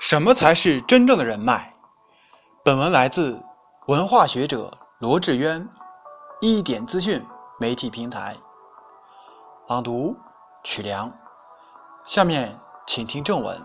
[0.00, 1.74] 什么才是真正的人脉？
[2.64, 3.38] 本文来自
[3.86, 5.68] 文化学者罗志渊，
[6.40, 7.22] 一点资讯
[7.58, 8.34] 媒体平台。
[9.68, 10.16] 朗读
[10.64, 11.12] 曲梁。
[12.06, 13.62] 下面请听正文。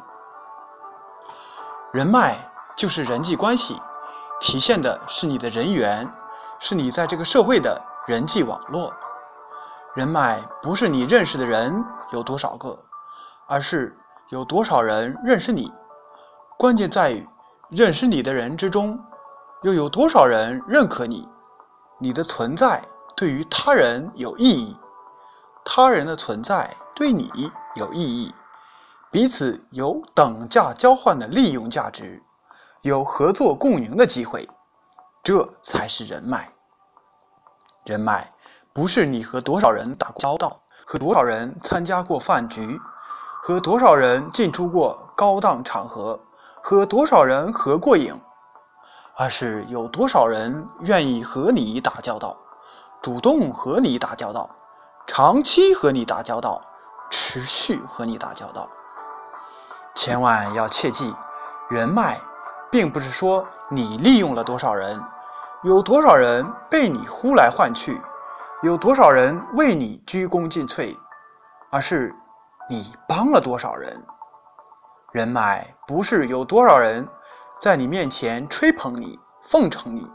[1.93, 2.35] 人脉
[2.75, 3.81] 就是人际关系，
[4.41, 6.05] 体现的是你的人缘，
[6.59, 8.93] 是你在这个社会的人际网络。
[9.93, 11.81] 人脉不是你认识的人
[12.11, 12.77] 有多少个，
[13.47, 13.97] 而是
[14.31, 15.71] 有多少人认识你。
[16.57, 17.27] 关键在于，
[17.69, 18.97] 认识你的人之中，
[19.63, 21.27] 又有多少人认可你？
[21.99, 22.81] 你的存在
[23.15, 24.77] 对于他人有意义，
[25.65, 28.33] 他人的存在对你有意义，
[29.11, 32.23] 彼此有等价交换的利用价值，
[32.83, 34.49] 有合作共赢的机会，
[35.21, 36.53] 这才是人脉。
[37.83, 38.33] 人脉
[38.71, 42.79] 不是你和多少人打过交道，和多少人参加过饭局，
[43.43, 46.17] 和多少人进出过高档场合。
[46.67, 48.19] 和多少人合过影，
[49.15, 52.35] 而是有多少人愿意和你打交道，
[53.03, 54.49] 主动和你打交道，
[55.05, 56.59] 长期和你打交道，
[57.11, 58.67] 持续和你打交道。
[59.93, 61.13] 千万要切记，
[61.69, 62.19] 人脉
[62.71, 64.99] 并不是说你利用了多少人，
[65.61, 68.01] 有多少人被你呼来唤去，
[68.63, 70.97] 有多少人为你鞠躬尽瘁，
[71.69, 72.11] 而是
[72.67, 74.03] 你帮了多少人。
[75.15, 77.07] 人脉不是有多少人
[77.57, 80.05] 在你面前吹捧你、奉承你，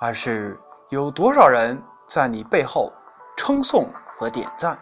[0.00, 2.92] 而是有多少人在你背后
[3.36, 4.76] 称颂和点赞。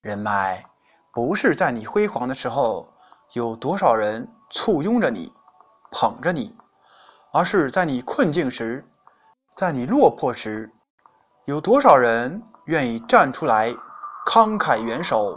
[0.00, 0.64] 人脉
[1.12, 2.88] 不是在你辉煌的时候
[3.32, 5.34] 有多少人簇拥着你、
[5.90, 6.56] 捧着你，
[7.32, 8.88] 而是在你困境时、
[9.56, 10.72] 在你落魄时，
[11.46, 13.74] 有多少人愿意站出来
[14.24, 15.36] 慷慨援手，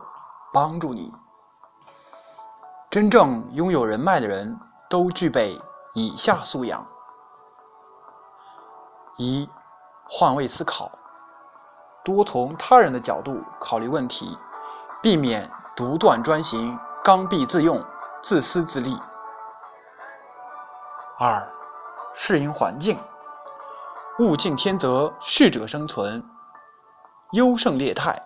[0.54, 1.12] 帮助你。
[2.96, 4.58] 真正拥有人脉的人
[4.90, 5.60] 都具备
[5.96, 6.88] 以下素养：
[9.18, 9.50] 一、
[10.08, 10.90] 换位思考，
[12.06, 14.38] 多从他人的角度考虑问题，
[15.02, 17.84] 避免独断专行、刚愎自用、
[18.24, 18.98] 自私自利；
[21.19, 21.46] 二、
[22.14, 22.98] 适应环境，
[24.19, 26.25] 物竞天择，适者生存，
[27.34, 28.18] 优胜劣汰。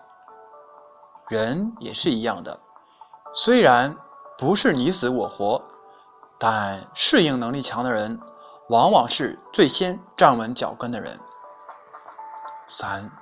[1.26, 2.60] 人也是一样的，
[3.34, 3.96] 虽然。
[4.40, 5.62] 不是你死我活，
[6.38, 8.18] 但适应能力强的人，
[8.70, 11.20] 往往是最先站稳脚跟的人。
[12.66, 13.12] 三，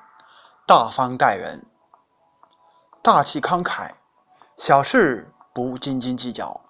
[0.64, 1.66] 大方待人，
[3.02, 3.90] 大气慷慨，
[4.56, 6.60] 小事不斤斤计较，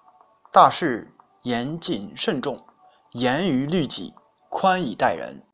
[0.51, 2.65] 大事严谨慎重，
[3.11, 4.15] 严于律己，
[4.49, 5.45] 宽以待人。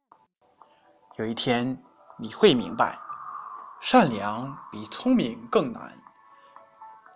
[1.18, 1.84] 有一天
[2.18, 2.96] 你会明白，
[3.82, 6.02] 善良比聪明更难，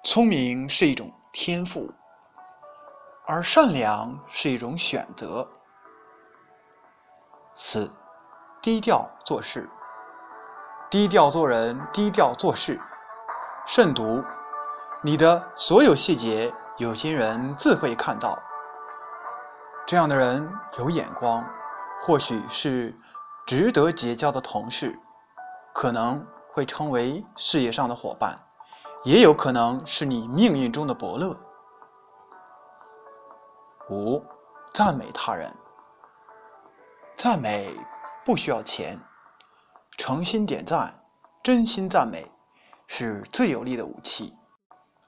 [0.04, 1.10] 聪明是一种。
[1.32, 1.92] 天赋，
[3.28, 5.48] 而善良是一种选择。
[7.54, 7.92] 四，
[8.62, 9.70] 低调做事，
[10.90, 12.82] 低调做人，低调做事。
[13.66, 14.24] 慎独，
[15.04, 18.42] 你的所有细节，有心人自会看到。
[19.86, 21.46] 这样的人有眼光，
[22.02, 23.00] 或许是
[23.46, 25.00] 值得结交的同事，
[25.74, 28.49] 可能会成为事业上的伙伴。
[29.04, 31.34] 也有可能是你命运中的伯乐。
[33.90, 34.22] 五，
[34.74, 35.56] 赞美他人。
[37.16, 37.74] 赞美
[38.26, 39.00] 不需要钱，
[39.98, 41.02] 诚心点赞、
[41.42, 42.30] 真心赞美
[42.88, 44.38] 是最有力的武器，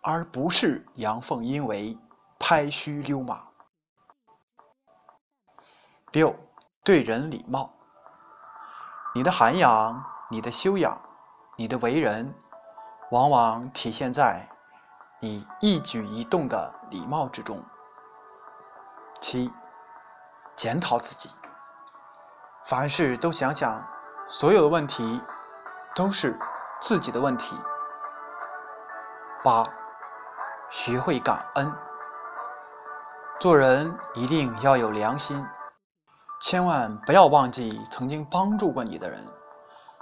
[0.01, 1.97] 而不是阳奉阴违、
[2.39, 3.43] 拍虚溜马。
[6.13, 6.33] 六，
[6.83, 7.73] 对人礼貌。
[9.13, 11.01] 你的涵养、你的修养、
[11.57, 12.33] 你的为人。
[13.11, 14.47] 往往体现在
[15.19, 17.61] 你一举一动的礼貌之中。
[19.19, 19.51] 七，
[20.55, 21.29] 检讨自己，
[22.63, 23.85] 凡事都想想，
[24.25, 25.21] 所有的问题
[25.93, 26.39] 都是
[26.79, 27.53] 自己的问题。
[29.43, 29.65] 八，
[30.69, 31.75] 学会感恩，
[33.41, 35.45] 做人一定要有良心，
[36.39, 39.27] 千万不要忘记曾经帮助过你的人，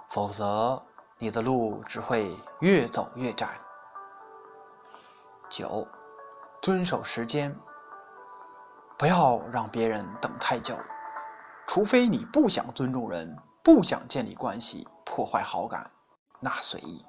[0.09, 0.85] 否则。
[1.21, 3.59] 你的路只会越走越窄。
[5.49, 5.85] 九，
[6.61, 7.53] 遵守时间，
[8.97, 10.77] 不要让别人等太久，
[11.67, 15.91] 除非你不想尊重人，不想建立关系，破坏好感，
[16.39, 17.05] 那随意。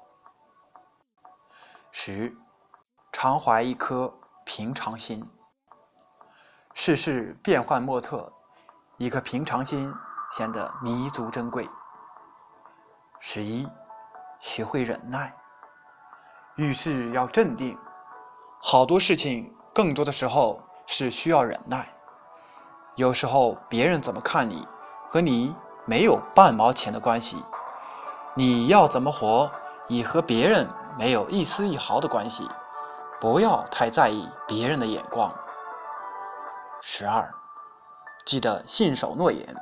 [1.91, 2.35] 十，
[3.13, 4.13] 常怀一颗
[4.43, 5.25] 平常心。
[6.73, 8.33] 世事变幻莫测，
[8.97, 9.93] 一颗平常心
[10.31, 11.65] 显得弥足珍贵。
[13.17, 13.65] 十一。
[14.41, 15.33] 学会忍耐，
[16.55, 17.77] 遇事要镇定。
[18.59, 21.87] 好多事情更多的时候是需要忍耐。
[22.95, 24.67] 有时候别人怎么看你，
[25.07, 25.55] 和你
[25.85, 27.43] 没有半毛钱的关系。
[28.33, 29.49] 你要怎么活，
[29.87, 30.67] 也和别人
[30.97, 32.49] 没有一丝一毫的关系。
[33.19, 35.31] 不要太在意别人的眼光。
[36.81, 37.31] 十二，
[38.25, 39.55] 记得信守诺言。